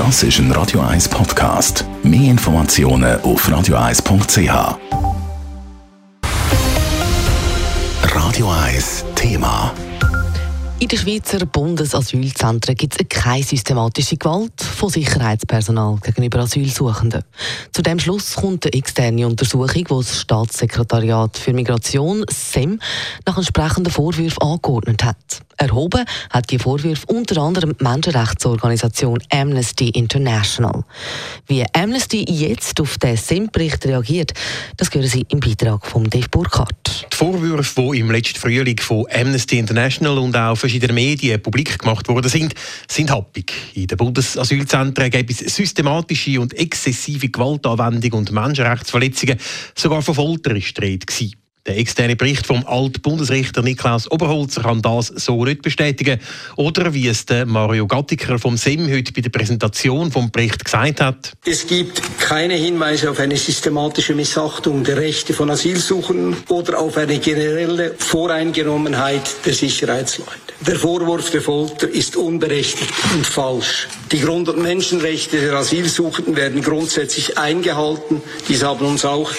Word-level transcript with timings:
Das 0.00 0.22
ist 0.22 0.38
ein 0.38 0.50
Radio 0.52 0.80
1 0.80 1.10
Podcast. 1.10 1.84
Mehr 2.02 2.30
Informationen 2.30 3.20
auf 3.20 3.46
radio1.ch. 3.46 4.78
Radio 8.14 8.50
1 8.50 9.04
Thema. 9.14 9.74
In 10.78 10.88
den 10.88 10.98
Schweizer 10.98 11.44
Bundesasylzentren 11.44 12.76
gibt 12.76 12.98
es 12.98 13.08
keine 13.10 13.44
systematische 13.44 14.16
Gewalt 14.16 14.62
von 14.62 14.88
Sicherheitspersonal 14.88 15.98
gegenüber 16.02 16.38
Asylsuchenden. 16.38 17.22
Zu 17.70 17.82
dem 17.82 17.98
Schluss 17.98 18.36
kommt 18.36 18.64
eine 18.64 18.72
externe 18.72 19.26
Untersuchung, 19.26 19.68
die 19.74 19.84
das 19.84 20.18
Staatssekretariat 20.18 21.36
für 21.36 21.52
Migration, 21.52 22.24
SEM, 22.30 22.80
nach 23.26 23.36
entsprechenden 23.36 23.92
Vorwürfen 23.92 24.40
angeordnet 24.40 25.04
hat. 25.04 25.42
Erhoben 25.60 26.06
hat 26.30 26.50
die 26.50 26.58
Vorwürfe 26.58 27.06
unter 27.08 27.42
anderem 27.42 27.76
die 27.78 27.84
Menschenrechtsorganisation 27.84 29.18
Amnesty 29.30 29.90
International. 29.90 30.84
Wie 31.46 31.64
Amnesty 31.74 32.24
jetzt 32.26 32.80
auf 32.80 32.96
den 32.96 33.16
SEM-Bericht 33.16 33.84
reagiert, 33.84 34.32
das 34.78 34.92
hören 34.94 35.06
Sie 35.06 35.26
im 35.28 35.40
Beitrag 35.40 35.86
von 35.86 36.08
Dave 36.08 36.28
Burkhardt. 36.30 37.06
Die 37.12 37.16
Vorwürfe, 37.16 37.90
die 37.92 37.98
im 37.98 38.10
letzten 38.10 38.38
Frühling 38.38 38.80
von 38.80 39.04
Amnesty 39.12 39.58
International 39.58 40.16
und 40.16 40.34
auch 40.34 40.56
verschiedenen 40.56 40.94
Medien 40.94 41.42
publik 41.42 41.78
gemacht 41.78 42.08
worden 42.08 42.30
sind, 42.30 42.54
sind 42.88 43.10
happig. 43.10 43.52
In 43.74 43.86
den 43.86 43.98
Bundesasylzentren 43.98 45.10
gibt 45.10 45.30
es 45.30 45.40
systematische 45.40 46.40
und 46.40 46.54
exzessive 46.54 47.28
Gewaltanwendung 47.28 48.20
und 48.20 48.32
Menschenrechtsverletzungen. 48.32 49.38
Sogar 49.74 50.00
von 50.00 50.14
Folter 50.14 50.56
ist 50.56 50.74
die 50.78 50.80
Rede. 50.80 51.06
Der 51.66 51.76
externe 51.76 52.16
Bericht 52.16 52.46
vom 52.46 52.66
Alt-Bundesrichter 52.66 53.60
Niklaus 53.60 54.10
Oberholzer 54.10 54.62
kann 54.62 54.80
das 54.80 55.08
so 55.08 55.44
nicht 55.44 55.60
bestätigen. 55.60 56.18
Oder 56.56 56.94
wie 56.94 57.06
es 57.06 57.26
der 57.26 57.44
Mario 57.44 57.86
Gattiker 57.86 58.38
vom 58.38 58.56
SEM 58.56 58.90
heute 58.90 59.12
bei 59.12 59.20
der 59.20 59.28
Präsentation 59.28 60.10
vom 60.10 60.30
Bericht 60.30 60.64
gesagt 60.64 61.02
hat. 61.02 61.32
Es 61.44 61.66
gibt 61.66 62.00
keine 62.18 62.54
Hinweise 62.54 63.10
auf 63.10 63.20
eine 63.20 63.36
systematische 63.36 64.14
Missachtung 64.14 64.84
der 64.84 64.96
Rechte 64.96 65.34
von 65.34 65.50
Asylsuchenden 65.50 66.38
oder 66.48 66.78
auf 66.78 66.96
eine 66.96 67.18
generelle 67.18 67.94
Voreingenommenheit 67.98 69.30
der 69.44 69.52
Sicherheitsleute. 69.52 70.30
Der 70.66 70.76
Vorwurf 70.76 71.30
der 71.30 71.42
Folter 71.42 71.88
ist 71.88 72.16
unberechtigt 72.16 72.92
und 73.14 73.26
falsch. 73.26 73.88
Die 74.12 74.20
Grund- 74.20 74.48
und 74.48 74.62
Menschenrechte 74.62 75.38
der 75.38 75.52
Asylsuchenden 75.54 76.36
werden 76.36 76.62
grundsätzlich 76.62 77.36
eingehalten. 77.36 78.22
Dies 78.48 78.62
haben 78.62 78.84
uns 78.86 79.04
auch 79.04 79.30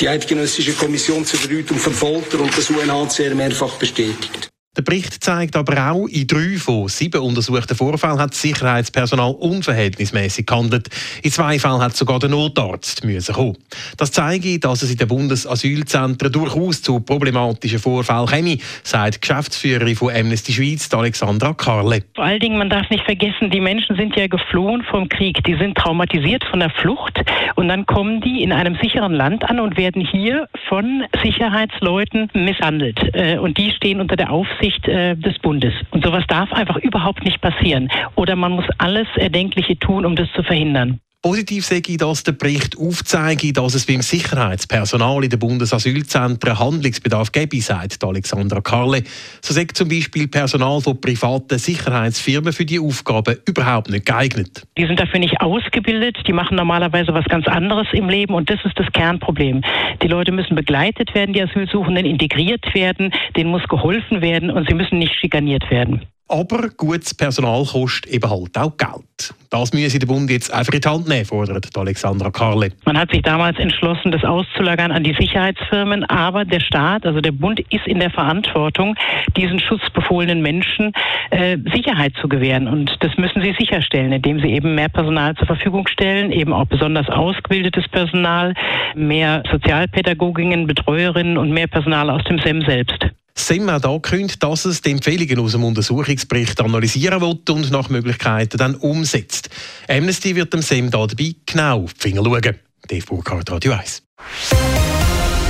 die 0.00 0.08
Eidgenössische 0.08 0.72
Kommission 0.72 1.24
zur 1.24 1.38
Verhütung 1.38 1.78
von 1.78 1.92
Folter 1.92 2.40
und 2.40 2.56
das 2.56 2.70
UNHCR 2.70 3.34
mehrfach 3.34 3.74
bestätigt. 3.74 4.50
Der 4.76 4.82
Bericht 4.82 5.24
zeigt 5.24 5.56
aber 5.56 5.90
auch, 5.90 6.06
in 6.06 6.28
drei 6.28 6.56
von 6.56 6.86
sieben 6.86 7.20
untersuchten 7.22 7.74
Vorfällen 7.74 8.20
hat 8.20 8.30
das 8.30 8.40
Sicherheitspersonal 8.40 9.32
unverhältnismäßig 9.32 10.46
gehandelt. 10.46 10.88
In 11.24 11.32
zwei 11.32 11.58
Fällen 11.58 11.80
hat 11.80 11.96
sogar 11.96 12.20
der 12.20 12.28
Notarzt 12.28 13.02
müssen 13.02 13.34
kommen. 13.34 13.56
Das 13.96 14.12
zeigt, 14.12 14.64
dass 14.64 14.82
es 14.82 14.92
in 14.92 14.98
den 14.98 15.08
Bundesasylzentren 15.08 16.30
durchaus 16.30 16.82
zu 16.82 17.00
problematischen 17.00 17.80
Vorfällen 17.80 18.26
käme, 18.26 18.58
sagt 18.84 19.20
Geschäftsführerin 19.20 19.96
von 19.96 20.14
Amnesty 20.14 20.52
Schweiz, 20.52 20.88
Alexandra 20.94 21.52
Karle. 21.52 22.04
Vor 22.14 22.22
allen 22.22 22.38
Dingen, 22.38 22.56
man 22.56 22.70
darf 22.70 22.88
nicht 22.90 23.04
vergessen, 23.04 23.50
die 23.50 23.60
Menschen 23.60 23.96
sind 23.96 24.14
ja 24.14 24.28
geflohen 24.28 24.84
vom 24.84 25.08
Krieg. 25.08 25.42
Die 25.42 25.56
sind 25.56 25.78
traumatisiert 25.78 26.44
von 26.44 26.60
der 26.60 26.70
Flucht 26.70 27.18
und 27.56 27.66
dann 27.66 27.86
kommen 27.86 28.20
die 28.20 28.44
in 28.44 28.52
einem 28.52 28.78
sicheren 28.80 29.14
Land 29.14 29.42
an 29.50 29.58
und 29.58 29.76
werden 29.76 30.06
hier 30.06 30.46
von 30.68 31.02
Sicherheitsleuten 31.24 32.30
misshandelt. 32.34 33.00
Äh, 33.14 33.38
und 33.38 33.58
die 33.58 33.72
stehen 33.72 34.00
unter 34.00 34.14
der 34.14 34.30
Aufsicht 34.30 34.59
Aufsicht 34.60 34.88
äh, 34.88 35.16
des 35.16 35.38
Bundes. 35.38 35.72
Und 35.90 36.04
sowas 36.04 36.24
darf 36.28 36.52
einfach 36.52 36.76
überhaupt 36.76 37.24
nicht 37.24 37.40
passieren. 37.40 37.88
Oder 38.14 38.36
man 38.36 38.52
muss 38.52 38.66
alles 38.78 39.08
Erdenkliche 39.16 39.78
tun, 39.78 40.04
um 40.04 40.16
das 40.16 40.30
zu 40.32 40.42
verhindern. 40.42 41.00
Positiv 41.22 41.66
sehe 41.66 41.82
ich, 41.86 41.98
dass 41.98 42.24
der 42.24 42.32
Bericht 42.32 42.78
aufzeigt, 42.78 43.54
dass 43.54 43.74
es 43.74 43.84
beim 43.84 44.00
Sicherheitspersonal 44.00 45.22
in 45.22 45.28
den 45.28 45.38
Bundesasylzentren 45.38 46.58
Handlungsbedarf 46.58 47.30
gäbe, 47.30 47.60
sagt 47.60 48.02
Alexandra 48.02 48.62
Karle. 48.62 49.02
So 49.42 49.52
sagt 49.52 49.76
zum 49.76 49.90
Beispiel 49.90 50.28
Personal 50.28 50.80
von 50.80 50.98
privaten 50.98 51.58
Sicherheitsfirmen 51.58 52.54
für 52.54 52.64
die 52.64 52.80
Aufgaben 52.80 53.36
überhaupt 53.46 53.90
nicht 53.90 54.06
geeignet. 54.06 54.66
Die 54.78 54.86
sind 54.86 54.98
dafür 54.98 55.20
nicht 55.20 55.42
ausgebildet, 55.42 56.16
die 56.26 56.32
machen 56.32 56.56
normalerweise 56.56 57.12
was 57.12 57.26
ganz 57.26 57.46
anderes 57.48 57.88
im 57.92 58.08
Leben 58.08 58.32
und 58.32 58.48
das 58.48 58.64
ist 58.64 58.78
das 58.78 58.90
Kernproblem. 58.90 59.60
Die 60.02 60.08
Leute 60.08 60.32
müssen 60.32 60.54
begleitet 60.54 61.14
werden, 61.14 61.34
die 61.34 61.42
Asylsuchenden 61.42 62.06
integriert 62.06 62.64
werden, 62.72 63.12
denen 63.36 63.50
muss 63.50 63.68
geholfen 63.68 64.22
werden 64.22 64.50
und 64.50 64.66
sie 64.66 64.74
müssen 64.74 64.98
nicht 64.98 65.14
schikaniert 65.16 65.70
werden. 65.70 66.06
Aber 66.30 66.68
gutes 66.76 67.12
Personal 67.12 67.64
kostet 67.64 68.06
eben 68.06 68.30
halt 68.30 68.56
auch 68.56 68.76
Geld. 68.76 69.34
Das 69.50 69.72
müsse 69.72 69.98
der 69.98 70.06
Bund 70.06 70.30
jetzt 70.30 70.54
einfach 70.54 70.72
in 70.72 70.80
die 70.80 70.88
Hand 70.88 71.08
nehmen, 71.08 71.24
fordert 71.24 71.76
Alexandra 71.76 72.30
Karle. 72.30 72.70
Man 72.84 72.96
hat 72.96 73.10
sich 73.10 73.22
damals 73.22 73.58
entschlossen, 73.58 74.12
das 74.12 74.22
auszulagern 74.22 74.92
an 74.92 75.02
die 75.02 75.12
Sicherheitsfirmen, 75.18 76.04
aber 76.04 76.44
der 76.44 76.60
Staat, 76.60 77.04
also 77.04 77.20
der 77.20 77.32
Bund, 77.32 77.58
ist 77.58 77.84
in 77.88 77.98
der 77.98 78.10
Verantwortung, 78.10 78.94
diesen 79.36 79.58
schutzbefohlenen 79.58 80.40
Menschen 80.40 80.92
äh, 81.30 81.58
Sicherheit 81.74 82.12
zu 82.20 82.28
gewähren. 82.28 82.68
Und 82.68 82.96
das 83.00 83.16
müssen 83.16 83.42
sie 83.42 83.56
sicherstellen, 83.58 84.12
indem 84.12 84.38
sie 84.40 84.50
eben 84.50 84.76
mehr 84.76 84.88
Personal 84.88 85.34
zur 85.34 85.48
Verfügung 85.48 85.88
stellen, 85.88 86.30
eben 86.30 86.52
auch 86.52 86.66
besonders 86.66 87.08
ausgebildetes 87.08 87.88
Personal, 87.88 88.54
mehr 88.94 89.42
Sozialpädagoginnen, 89.50 90.68
Betreuerinnen 90.68 91.36
und 91.36 91.50
mehr 91.50 91.66
Personal 91.66 92.08
aus 92.08 92.22
dem 92.22 92.38
SEM 92.38 92.62
selbst. 92.62 93.10
SEM 93.34 93.70
hat 93.70 93.86
angekündigt, 93.86 94.42
dass 94.42 94.64
es 94.64 94.82
die 94.82 94.90
Empfehlungen 94.90 95.38
aus 95.38 95.52
dem 95.52 95.64
Untersuchungsbericht 95.64 96.60
analysieren 96.60 97.20
wird 97.20 97.48
und 97.50 97.70
nach 97.70 97.88
Möglichkeiten 97.88 98.58
dann 98.58 98.74
umsetzt. 98.74 99.50
Amnesty 99.88 100.36
wird 100.36 100.52
dem 100.52 100.90
da 100.90 101.06
dabei 101.06 101.34
genau 101.46 101.84
auf 101.84 101.94
die 101.94 102.00
Finger 102.00 102.24
schauen. 102.24 102.56
Dave 102.88 103.06
Burkhardt, 103.06 103.50
Radio 103.50 103.72
1. 103.72 104.02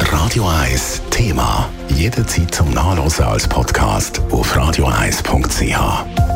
Radio 0.00 0.48
1 0.48 1.02
Thema. 1.10 1.68
Jederzeit 1.94 2.54
zum 2.54 2.70
Nachlesen 2.70 3.24
als 3.24 3.48
Podcast 3.48 4.20
auf 4.30 4.56
radio1.ch. 4.56 6.35